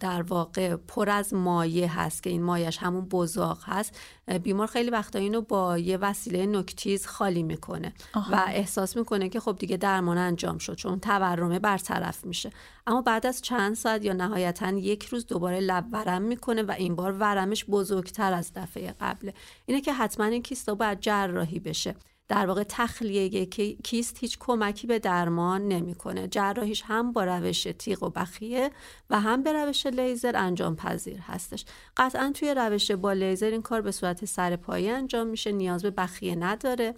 [0.00, 4.00] در واقع پر از مایه هست که این مایش همون بزاق هست
[4.42, 9.56] بیمار خیلی وقتا اینو با یه وسیله نکتیز خالی می‌کنه و احساس می‌کنه که خب
[9.58, 12.50] دیگه درمان انجام شد چون تورمه برطرف میشه.
[12.86, 16.96] اما بعد از چند ساعت یا نهایتا یک روز دوباره لب ورم می‌کنه و این
[16.96, 19.34] بار ورمش بزرگتر از دفعه قبله.
[19.66, 21.94] اینه که حتما این کیستا باید جراحی بشه.
[22.28, 23.46] در واقع تخلیه
[23.84, 26.28] کیست هیچ کمکی به درمان نمی‌کنه.
[26.28, 28.70] جراحیش هم با روش تیغ و بخیه
[29.10, 31.64] و هم به روش لیزر انجام پذیر هستش.
[31.96, 35.52] قطعا توی روش با لیزر این کار به صورت سرپایی انجام میشه.
[35.52, 36.94] نیاز به بخیه نداره.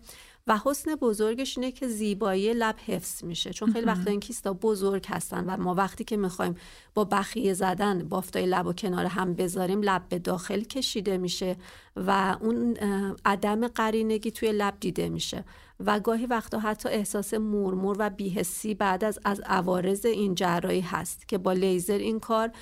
[0.50, 3.52] و حسن بزرگش اینه که زیبایی لب حفظ میشه.
[3.52, 6.54] چون خیلی وقتا این کیستا بزرگ هستن و ما وقتی که می‌خوایم
[6.94, 11.56] با بخیه زدن بافتای لب و کنار هم بذاریم لب به داخل کشیده میشه
[11.96, 12.76] و اون
[13.24, 15.44] عدم قرینگی توی لب دیده میشه.
[15.80, 21.28] و گاهی وقتا حتی احساس مورمور و بیهسی بعد از از عوارض این جراحی هست
[21.28, 22.52] که با لیزر این کار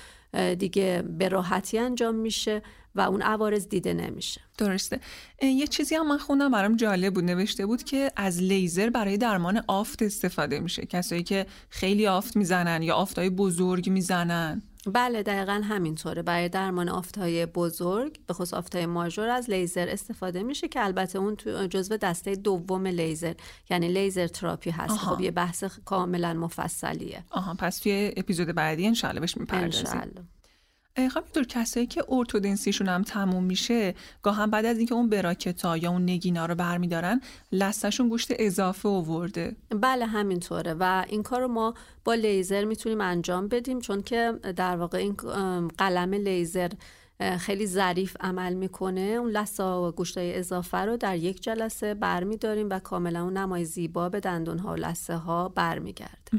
[0.59, 2.61] دیگه به راحتی انجام میشه.
[2.95, 4.41] و اون عوارض دیده نمیشه.
[4.57, 4.99] درسته.
[5.41, 7.23] یه چیزی هم من خوندم برام جالب بود.
[7.23, 10.85] نوشته بود که از لیزر برای درمان آفت استفاده میشه.
[10.85, 14.61] کسایی که خیلی آفت می‌زنن یا آفتهای بزرگ می‌زنن.
[14.85, 16.21] بله دقیقا همینطوره.
[16.21, 21.35] برای درمان آفتهای بزرگ به خصوص آفتهای ماژور از لیزر استفاده میشه که البته اون
[21.35, 23.33] تو جزو دسته دوم لیزر
[23.69, 24.91] یعنی laser therapy هست.
[24.91, 25.15] آها.
[25.15, 27.23] خب یه بحث کاملا مفصلیه.
[27.29, 30.29] آها پس توی اپیزود بعدی انشالله بهش می‌پردازیم.
[30.97, 35.91] همینطور کسایی که ارتودنسیشون هم تموم میشه گاهم بعد از اینکه اون bracket ا یا
[35.91, 37.21] اون نگینا رو برمیدارن
[37.51, 39.55] لثشون گوشت اضافه آورده.
[39.69, 41.73] بله همینطوره و این کار رو ما
[42.03, 45.13] با لیزر می‌تونیم انجام بدیم چون که در واقع این
[45.67, 46.71] قلم لیزر
[47.39, 49.01] خیلی ظریف عمل می‌کنه.
[49.01, 54.09] اون لثه‌ها و گوشتای اضافه رو در یک جلسه برمیداریم و کاملا اون نمای زیبا
[54.09, 56.31] به دندون ها و لثه ها برمیگرده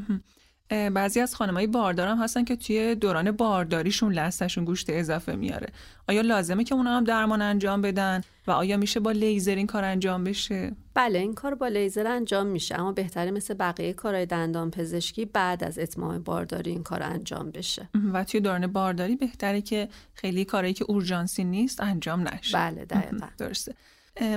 [0.70, 5.68] بعضی از خانمایی باردار هم هستن که توی دوران بارداریشون لستشون گوشت اضافه میاره.
[6.08, 9.84] آیا لازمه که اونا هم درمان انجام بدن؟ و آیا میشه با لیزر این کار
[9.84, 14.70] انجام بشه؟ بله این کار با لیزر انجام میشه اما بهتره مثل بقیه کارهای دندان
[14.70, 17.88] پزشکی بعد از اتمام بارداری این کار انجام بشه.
[18.12, 22.58] و توی دوران بارداری بهتره که خیلی کارهایی که اورژانسی نیست انجام نشه.
[22.58, 23.26] بله دقیقا.
[23.38, 23.74] درسته.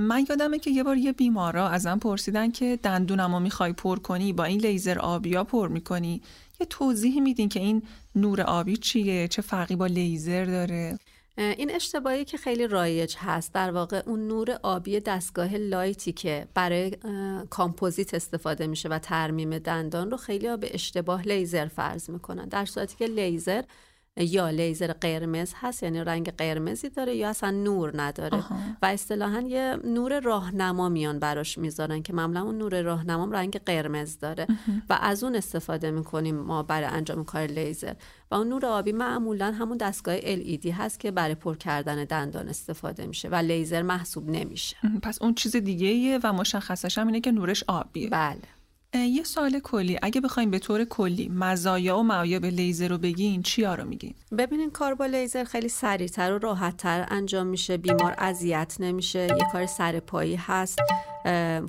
[0.02, 4.44] من یادمه که یه بار یه بیمارا ازم پرسیدن که دندونمو می‌خوای پر کنی؟ با
[4.44, 6.22] این لیزر آبیا پر می‌کنی؟
[6.60, 7.84] یه توضیح میدین که این
[8.16, 11.00] نور آبی چیه؟ چه فرقی با لیزر داره؟
[11.38, 13.54] این اشتباهی که خیلی رایج هست.
[13.54, 16.98] در واقع اون نور آبی دستگاه light ی که برای
[17.50, 22.46] کامپوزیت استفاده میشه و ترمیم دندان رو خیلی به اشتباه لیزر فرض می‌کنن.
[22.46, 23.64] در صورتی که لیزر
[24.18, 28.44] یا لیزر قرمز هست یعنی رنگ قرمزی داره یا اصلا نور نداره.
[28.82, 34.18] و اصطلاحا یه نور راهنما میان براش می‌ذارن که معمولا اون نور راهنما رنگ قرمز
[34.20, 34.48] داره.
[34.90, 37.94] و از اون استفاده می‌کنیم ما برای انجام کار لیزر.
[38.32, 43.06] و اون نور آبی معمولا همون دستگاه LED هست که برای پر کردن دندان استفاده
[43.06, 44.78] میشه و لیزر محسوب نمیشه.
[45.02, 48.10] پس اون چیز دیگه و مشخصش هم اینه که نورش آبیه.
[48.10, 48.40] بله.
[48.96, 50.00] یه سوال کلی.
[50.02, 54.72] اگه بخوایم به طور کلی مزایا و معایب لیزر رو بگین چیا رو میگین؟ ببینین
[54.72, 57.78] کار با لیزر خیلی سریعتر و راحتتر انجام میشه.
[57.78, 59.20] بیمار اذیت نمیشه.
[59.20, 60.80] یه کار سرپایی هست.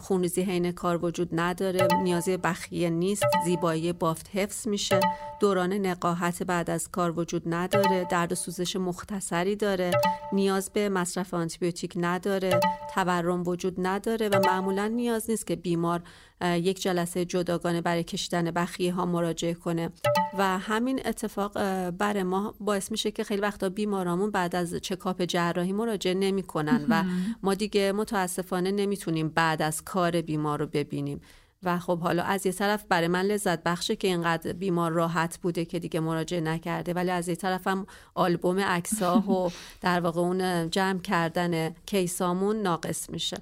[0.01, 1.89] خونریزی حین کار وجود نداره.
[2.03, 3.25] نیازی بخیه نیست.
[3.45, 5.01] زیبایی بافت حفظ میشه.
[5.41, 8.07] دوران نقاهت بعد از کار وجود نداره.
[8.11, 9.91] درد و سوزش مختصری داره.
[10.33, 12.61] نیاز به مصرف آنتیبیوتیک نداره.
[12.95, 16.03] تورم وجود نداره و معمولا نیاز نیست که بیمار
[16.41, 19.91] یک جلسه جداگانه برای کشیدن بخیه ها مراجعه کنه.
[20.39, 21.53] و همین اتفاق
[21.91, 27.05] برای ما باعث میشه که خیلی وقتا بیمارامون بعد از چکاپ جراحی مراجعه نمی‌کنن و
[27.43, 31.21] ما دیگه متاسفانه نمی‌تونیم بعد از کار بیمار رو ببینیم.
[31.65, 35.65] و خب حالا از یه طرف برای من لذت بخشه که اینقدر بیمار راحت بوده
[35.65, 39.51] که دیگه مراجعه نکرده ولی از یه طرف هم آلبوم عکساه و
[39.81, 43.37] در واقع اون جمع کردن کیسامون ناقص میشه.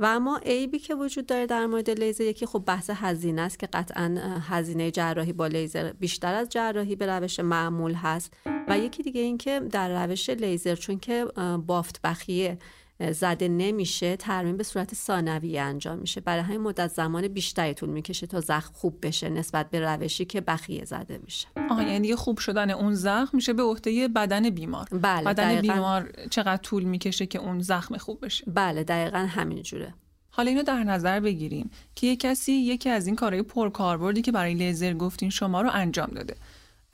[0.00, 3.66] و اما عیبی که وجود داره در مورد لیزر یکی خب بحث هزینه است که
[3.66, 4.16] قطعا
[4.48, 8.34] هزینه جراحی با لیزر بیشتر از جراحی به روش معمول هست.
[8.68, 11.24] و یکی دیگه این که در روش لیزر چون که
[11.66, 12.58] بافت بخیه
[13.00, 16.20] زده نمیشه ترمیم به صورت ثانویه انجام میشه.
[16.20, 20.40] برای همین مدت زمان بیشتری طول می‌کشه تا زخم خوب بشه نسبت به روشی که
[20.40, 21.48] بخیه زده میشه.
[21.70, 24.88] آها یعنی دیگه خوب شدن اون زخم میشه به عهده بدن بیمار.
[24.92, 25.74] بله بدن دقیقاً.
[25.74, 29.94] بیمار چقدر طول می‌کشه که اون زخم خوب بشه؟ بله دقیقا همین جوره.
[30.30, 34.54] حالا اینو در نظر بگیریم که یه کسی یکی از این کارهای پرکاربردی که برای
[34.54, 36.36] لیزر گفتین شما رو انجام داده.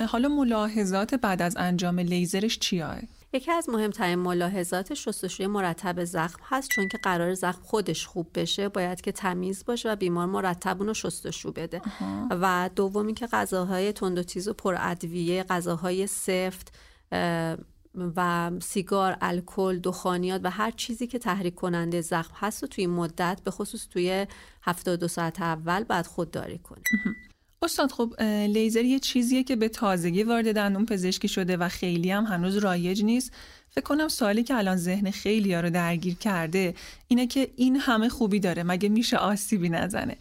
[0.09, 2.99] حالا ملاحظات بعد از انجام لیزرش چیاه؟
[3.33, 8.69] یکی از مهمترین ملاحظات شستشوی مرتب زخم هست چون که قرار زخم خودش خوب بشه
[8.69, 11.83] باید که تمیز باشه و بیمار مرتب اونو شستشو بده.
[12.31, 16.73] و دومی که غذاهای تند و تیز و پر ادویه غذاهای سفت
[18.17, 22.95] و سیگار، الکل، دخانیات و هر چیزی که تحریک کننده زخم هست و توی این
[22.95, 24.27] مدت به خصوص توی
[24.63, 26.83] 72 ساعت اول بعد خودداری کنه.
[27.63, 32.25] استاد خب لیزر یه چیزیه که به تازگی وارد دندون پزشکی شده و خیلی هم
[32.25, 33.33] هنوز رایج نیست.
[33.71, 36.75] فکر کنم سوالی که الان ذهن خیلی رو درگیر کرده
[37.09, 40.17] اینه که این همه خوبی داره مگه میشه آسیبی نزنه؟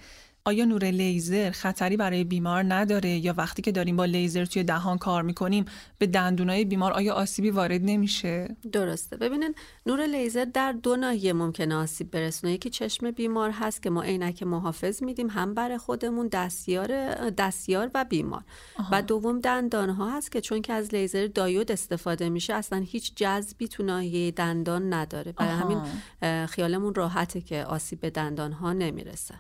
[0.48, 4.98] آیا نور لیزر خطری برای بیمار نداره یا وقتی که داریم با لیزر توی دهان
[4.98, 5.66] کار می‌کنیم
[5.98, 9.18] به دندونای بیمار آیا آسیبی وارد نمیشه؟ درسته.
[9.18, 9.56] ببینین
[9.86, 12.54] نور لیزر در دو ناحیه ممکنه آسیب برسونه.
[12.54, 16.88] یکی چشم بیمار هست که ما عینک محافظ میدیم هم برای خودمون دستیار
[17.30, 18.44] دستیار و بیمار.
[18.92, 23.16] و دوم دندان ها هست که چون که از لیزر دایود استفاده میشه اصلا هیچ
[23.16, 25.32] جذبی تو ناحیه دندان نداره.
[25.32, 25.60] برای آها.
[25.62, 29.36] همین خیالمون راحته که آسیب به دندان ها نمی‌رسه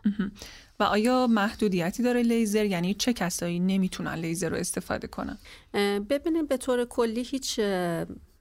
[0.79, 5.37] و آیا محدودیتی داره لیزر؟ یعنی چه کسایی نمی‌تونن لیزر رو استفاده کنن؟
[5.73, 7.59] اه، ببینید به طور کلی هیچ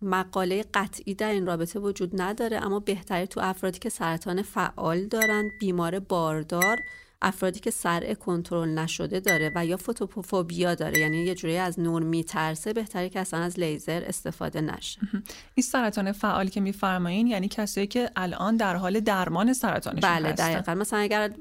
[0.03, 5.51] مقاله قطعی در این رابطه وجود نداره اما بهتری تو افرادی که سرطان فعال دارن
[5.61, 6.79] بیمار باردار
[7.25, 12.03] افرادی که سرع کنترل نشده داره و یا فوتوفوبیا داره یعنی یه جوری از نور
[12.03, 15.01] میترسه بهتری که اصلا از لیزر استفاده نشه.
[15.55, 20.53] این سرطان فعال که میفرمایین یعنی کسایی که الان در حال درمان سرطانشون بله هستن.
[20.53, 20.75] دقیقا.
[20.75, 21.33] مثلا اگر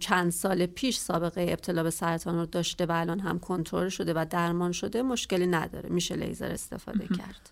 [0.00, 4.26] چند سال پیش سابقه ابتلا به سرطان رو داشته و الان هم کنترل شده و
[4.30, 5.88] درمان شده مشکلی نداره.
[5.88, 7.50] میشه لیزر استفاده کرد.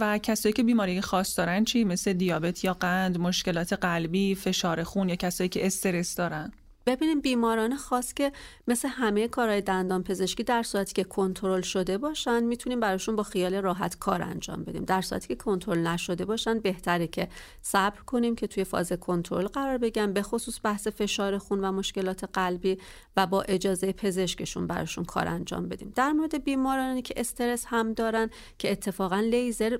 [0.00, 5.08] و کسایی که بیماری خاص دارن چی؟ مثل دیابت یا قند مشکلات قلبی فشار خون
[5.08, 6.52] یا کسایی که استرس دارن.
[6.86, 8.32] ببینیم بیماران خاص که
[8.68, 13.54] مثل همه کارهای دندان پزشکی در صورتی که کنترل شده باشن می‌تونیم براشون با خیال
[13.54, 14.84] راحت کار انجام بدیم.
[14.84, 17.28] در صورتی که کنترل نشده باشن بهتره که
[17.62, 22.24] صبر کنیم که توی فاز کنترل قرار بگیرن به خصوص بحث فشار خون و مشکلات
[22.32, 22.78] قلبی
[23.16, 25.92] و با اجازه پزشکشون براشون کار انجام بدیم.
[25.94, 29.76] در مورد بیمارانی که استرس هم دارن که اتفاقا لیزر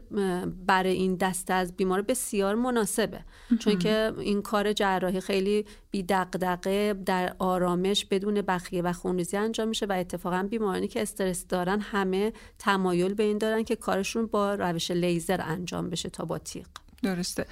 [0.67, 3.21] برای این دسته از بیمار بسیار مناسبه.
[3.59, 9.69] چون که این کار جراحی خیلی بی دغدغه در آرامش بدون بخیه و خونریزی انجام
[9.69, 14.55] میشه و اتفاقا بیمارانی که استرس دارن همه تمایل به این دارن که کارشون با
[14.55, 16.67] روش لیزر انجام بشه تا با تیغ.
[17.03, 17.47] درسته.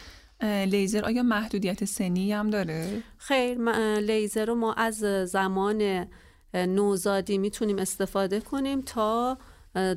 [0.67, 3.59] لیزر آیا محدودیت سنی هم داره؟ خیر
[3.99, 4.97] لیزر رو ما از
[5.31, 6.07] زمان
[6.55, 9.39] نوزادی می‌تونیم استفاده کنیم تا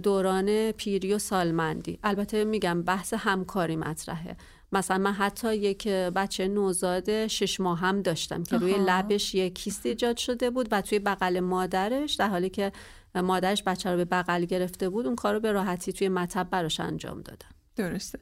[0.03, 1.99] دوران پیری و سالمندی.
[2.03, 4.37] البته میگم بحث همکاری مطرحه.
[4.71, 8.75] مثلا من حتی یک بچه نوزاد شش ماه هم داشتم که روی.
[8.87, 12.71] لبش یک کیست ایجاد شده بود و توی بغل مادرش در حالی که
[13.15, 16.79] مادرش بچه رو به بغل گرفته بود اون کار رو به راحتی توی مطب براش
[16.79, 17.49] انجام دادم.
[17.75, 18.19] درسته.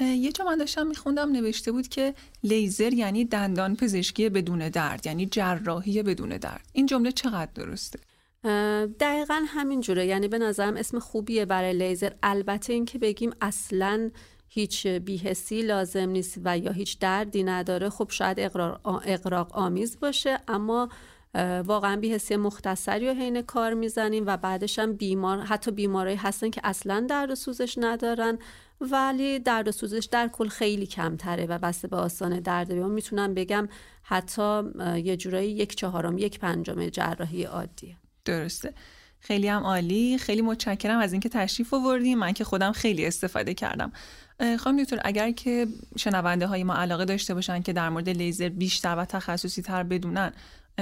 [0.00, 5.26] یه جا من داشتم میخوندم نوشته بود که لیزر یعنی دندان پزشکی بدون درد یعنی
[5.26, 6.66] جراحی بدون درد.
[6.72, 7.98] این جمله چقدر درسته؟
[9.00, 10.06] دقیقا همین جوره.
[10.06, 12.12] یعنی به نظرم اسم خوبیه برای لیزر.
[12.22, 14.10] البته اینکه بگیم اصلا
[14.48, 18.40] هیچ بیهسی لازم نیست و یا هیچ دردی نداره خب شاید
[19.04, 20.38] اقراق آمیز باشه.
[20.48, 20.88] اما
[21.64, 26.60] واقعا بیهسی مختصری و حین کار می‌زنیم و بعدش هم بیمار حتی بیمارایی هستن که
[26.64, 28.38] اصلا درد و سوزش ندارن
[28.80, 32.90] ولی درد و سوزش در کل خیلی کمتره و بسته به آسان درد بیمار.
[32.90, 33.68] می‌تونم بگم
[34.02, 34.62] حتی
[35.04, 37.96] یه جورایی یک چهارم یک پنجم جراحی عادیه.
[38.24, 38.74] درسته.
[39.20, 40.18] خیلی هم عالی.
[40.18, 43.92] خیلی متشکرم از اینکه تشریف آوردیم من که خودم خیلی استفاده کردم.
[44.58, 48.96] خانم دکتر اگر که شنونده های ما علاقه داشته باشن که در مورد لیزر بیشتر
[48.96, 50.32] و تخصصی تر بدونن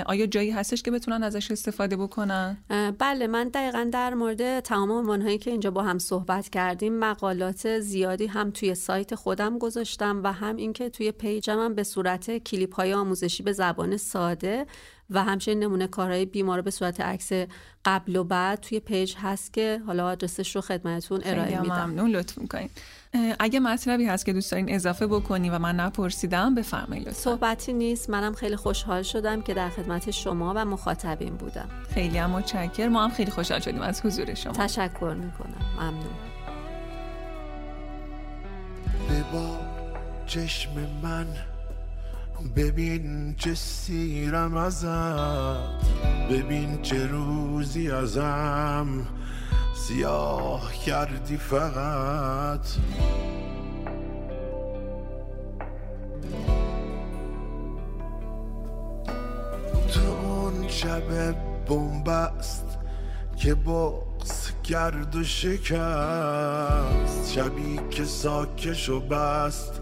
[0.07, 2.57] آیا جایی هستش که بتونن ازش استفاده بکنن؟
[2.99, 8.27] بله من دقیقا در مورد تمام عنوانهایی که اینجا با هم صحبت کردیم مقالات زیادی
[8.27, 12.75] هم توی سایت خودم گذاشتم و هم اینکه توی page م هم به صورت کلیپ
[12.75, 14.67] های آموزشی به زبان ساده
[15.11, 17.33] و همچنین نمونه کارهای بیمار به صورت عکس
[17.85, 21.91] قبل و بعد توی page هست که حالا آدرسش رو خدمتتون ارائه میدم.
[21.91, 22.71] ممنون لطف می‌کنین.
[23.39, 27.21] اگه مطلبی هست که دوست دارین اضافه بکنی و من نپرسیدم بفرمایید لطفا.
[27.21, 28.11] صحبتی نیست.
[28.11, 31.69] منم خیلی خوشحال شدم که در خدمت شما و مخاطبین بودم.
[31.95, 34.53] خیلی هم متشکر ما هم خیلی خوشحال شدیم از حضور شما.
[34.53, 35.67] تشکر می‌کنم.
[35.77, 36.17] ممنون.
[39.09, 39.61] به باد
[40.27, 40.71] چشم
[41.03, 41.27] من
[42.57, 45.57] ببین چه سیرم ازم
[46.31, 49.07] ببین چه روزی ازم.
[49.89, 52.61] سیاه کردی فقط.
[59.95, 62.79] تو اون شب بومبست
[63.37, 65.73] که بغز کرد و شکست.
[67.33, 69.81] شبی که ساکش و بست.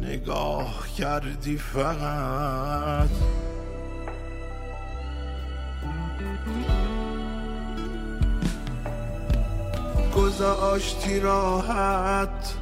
[0.00, 3.10] نگاه کردی فقط.
[10.30, 12.54] گذاشتی راحت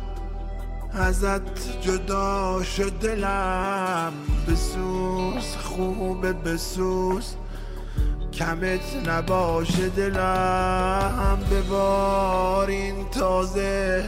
[0.93, 4.13] ازت جدا شد دلم
[4.49, 7.35] بسوز خوبه بسوز.
[8.33, 11.39] کمت نباشه دلم.
[11.51, 14.05] ببار این تازه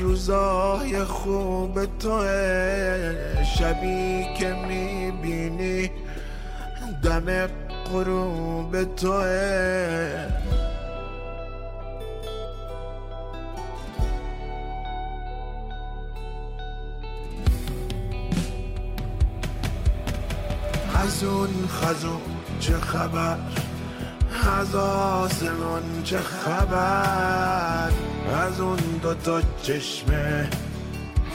[0.00, 3.16] روزای خوب توه.
[3.58, 5.90] شبی که می‌بینی
[7.02, 7.46] دم
[7.92, 10.71] غروب توه.
[21.02, 22.20] از اون خزون
[22.60, 23.38] چه خبر؟
[24.58, 27.90] از آسمان چه خبر؟
[28.46, 30.48] از اون دوتا چشمه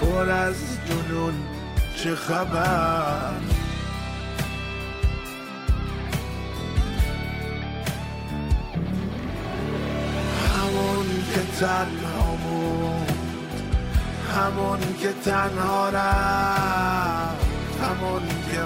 [0.01, 0.55] پر از
[0.86, 1.34] جنون
[1.97, 3.34] چه خبر؟
[10.55, 13.11] همون که تنها بود
[14.36, 17.47] همون که تنها رفت
[17.82, 18.61] همون که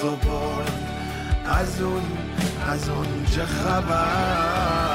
[0.00, 0.72] تو برد
[1.44, 2.02] از اون
[2.68, 4.89] از اون چه خبر.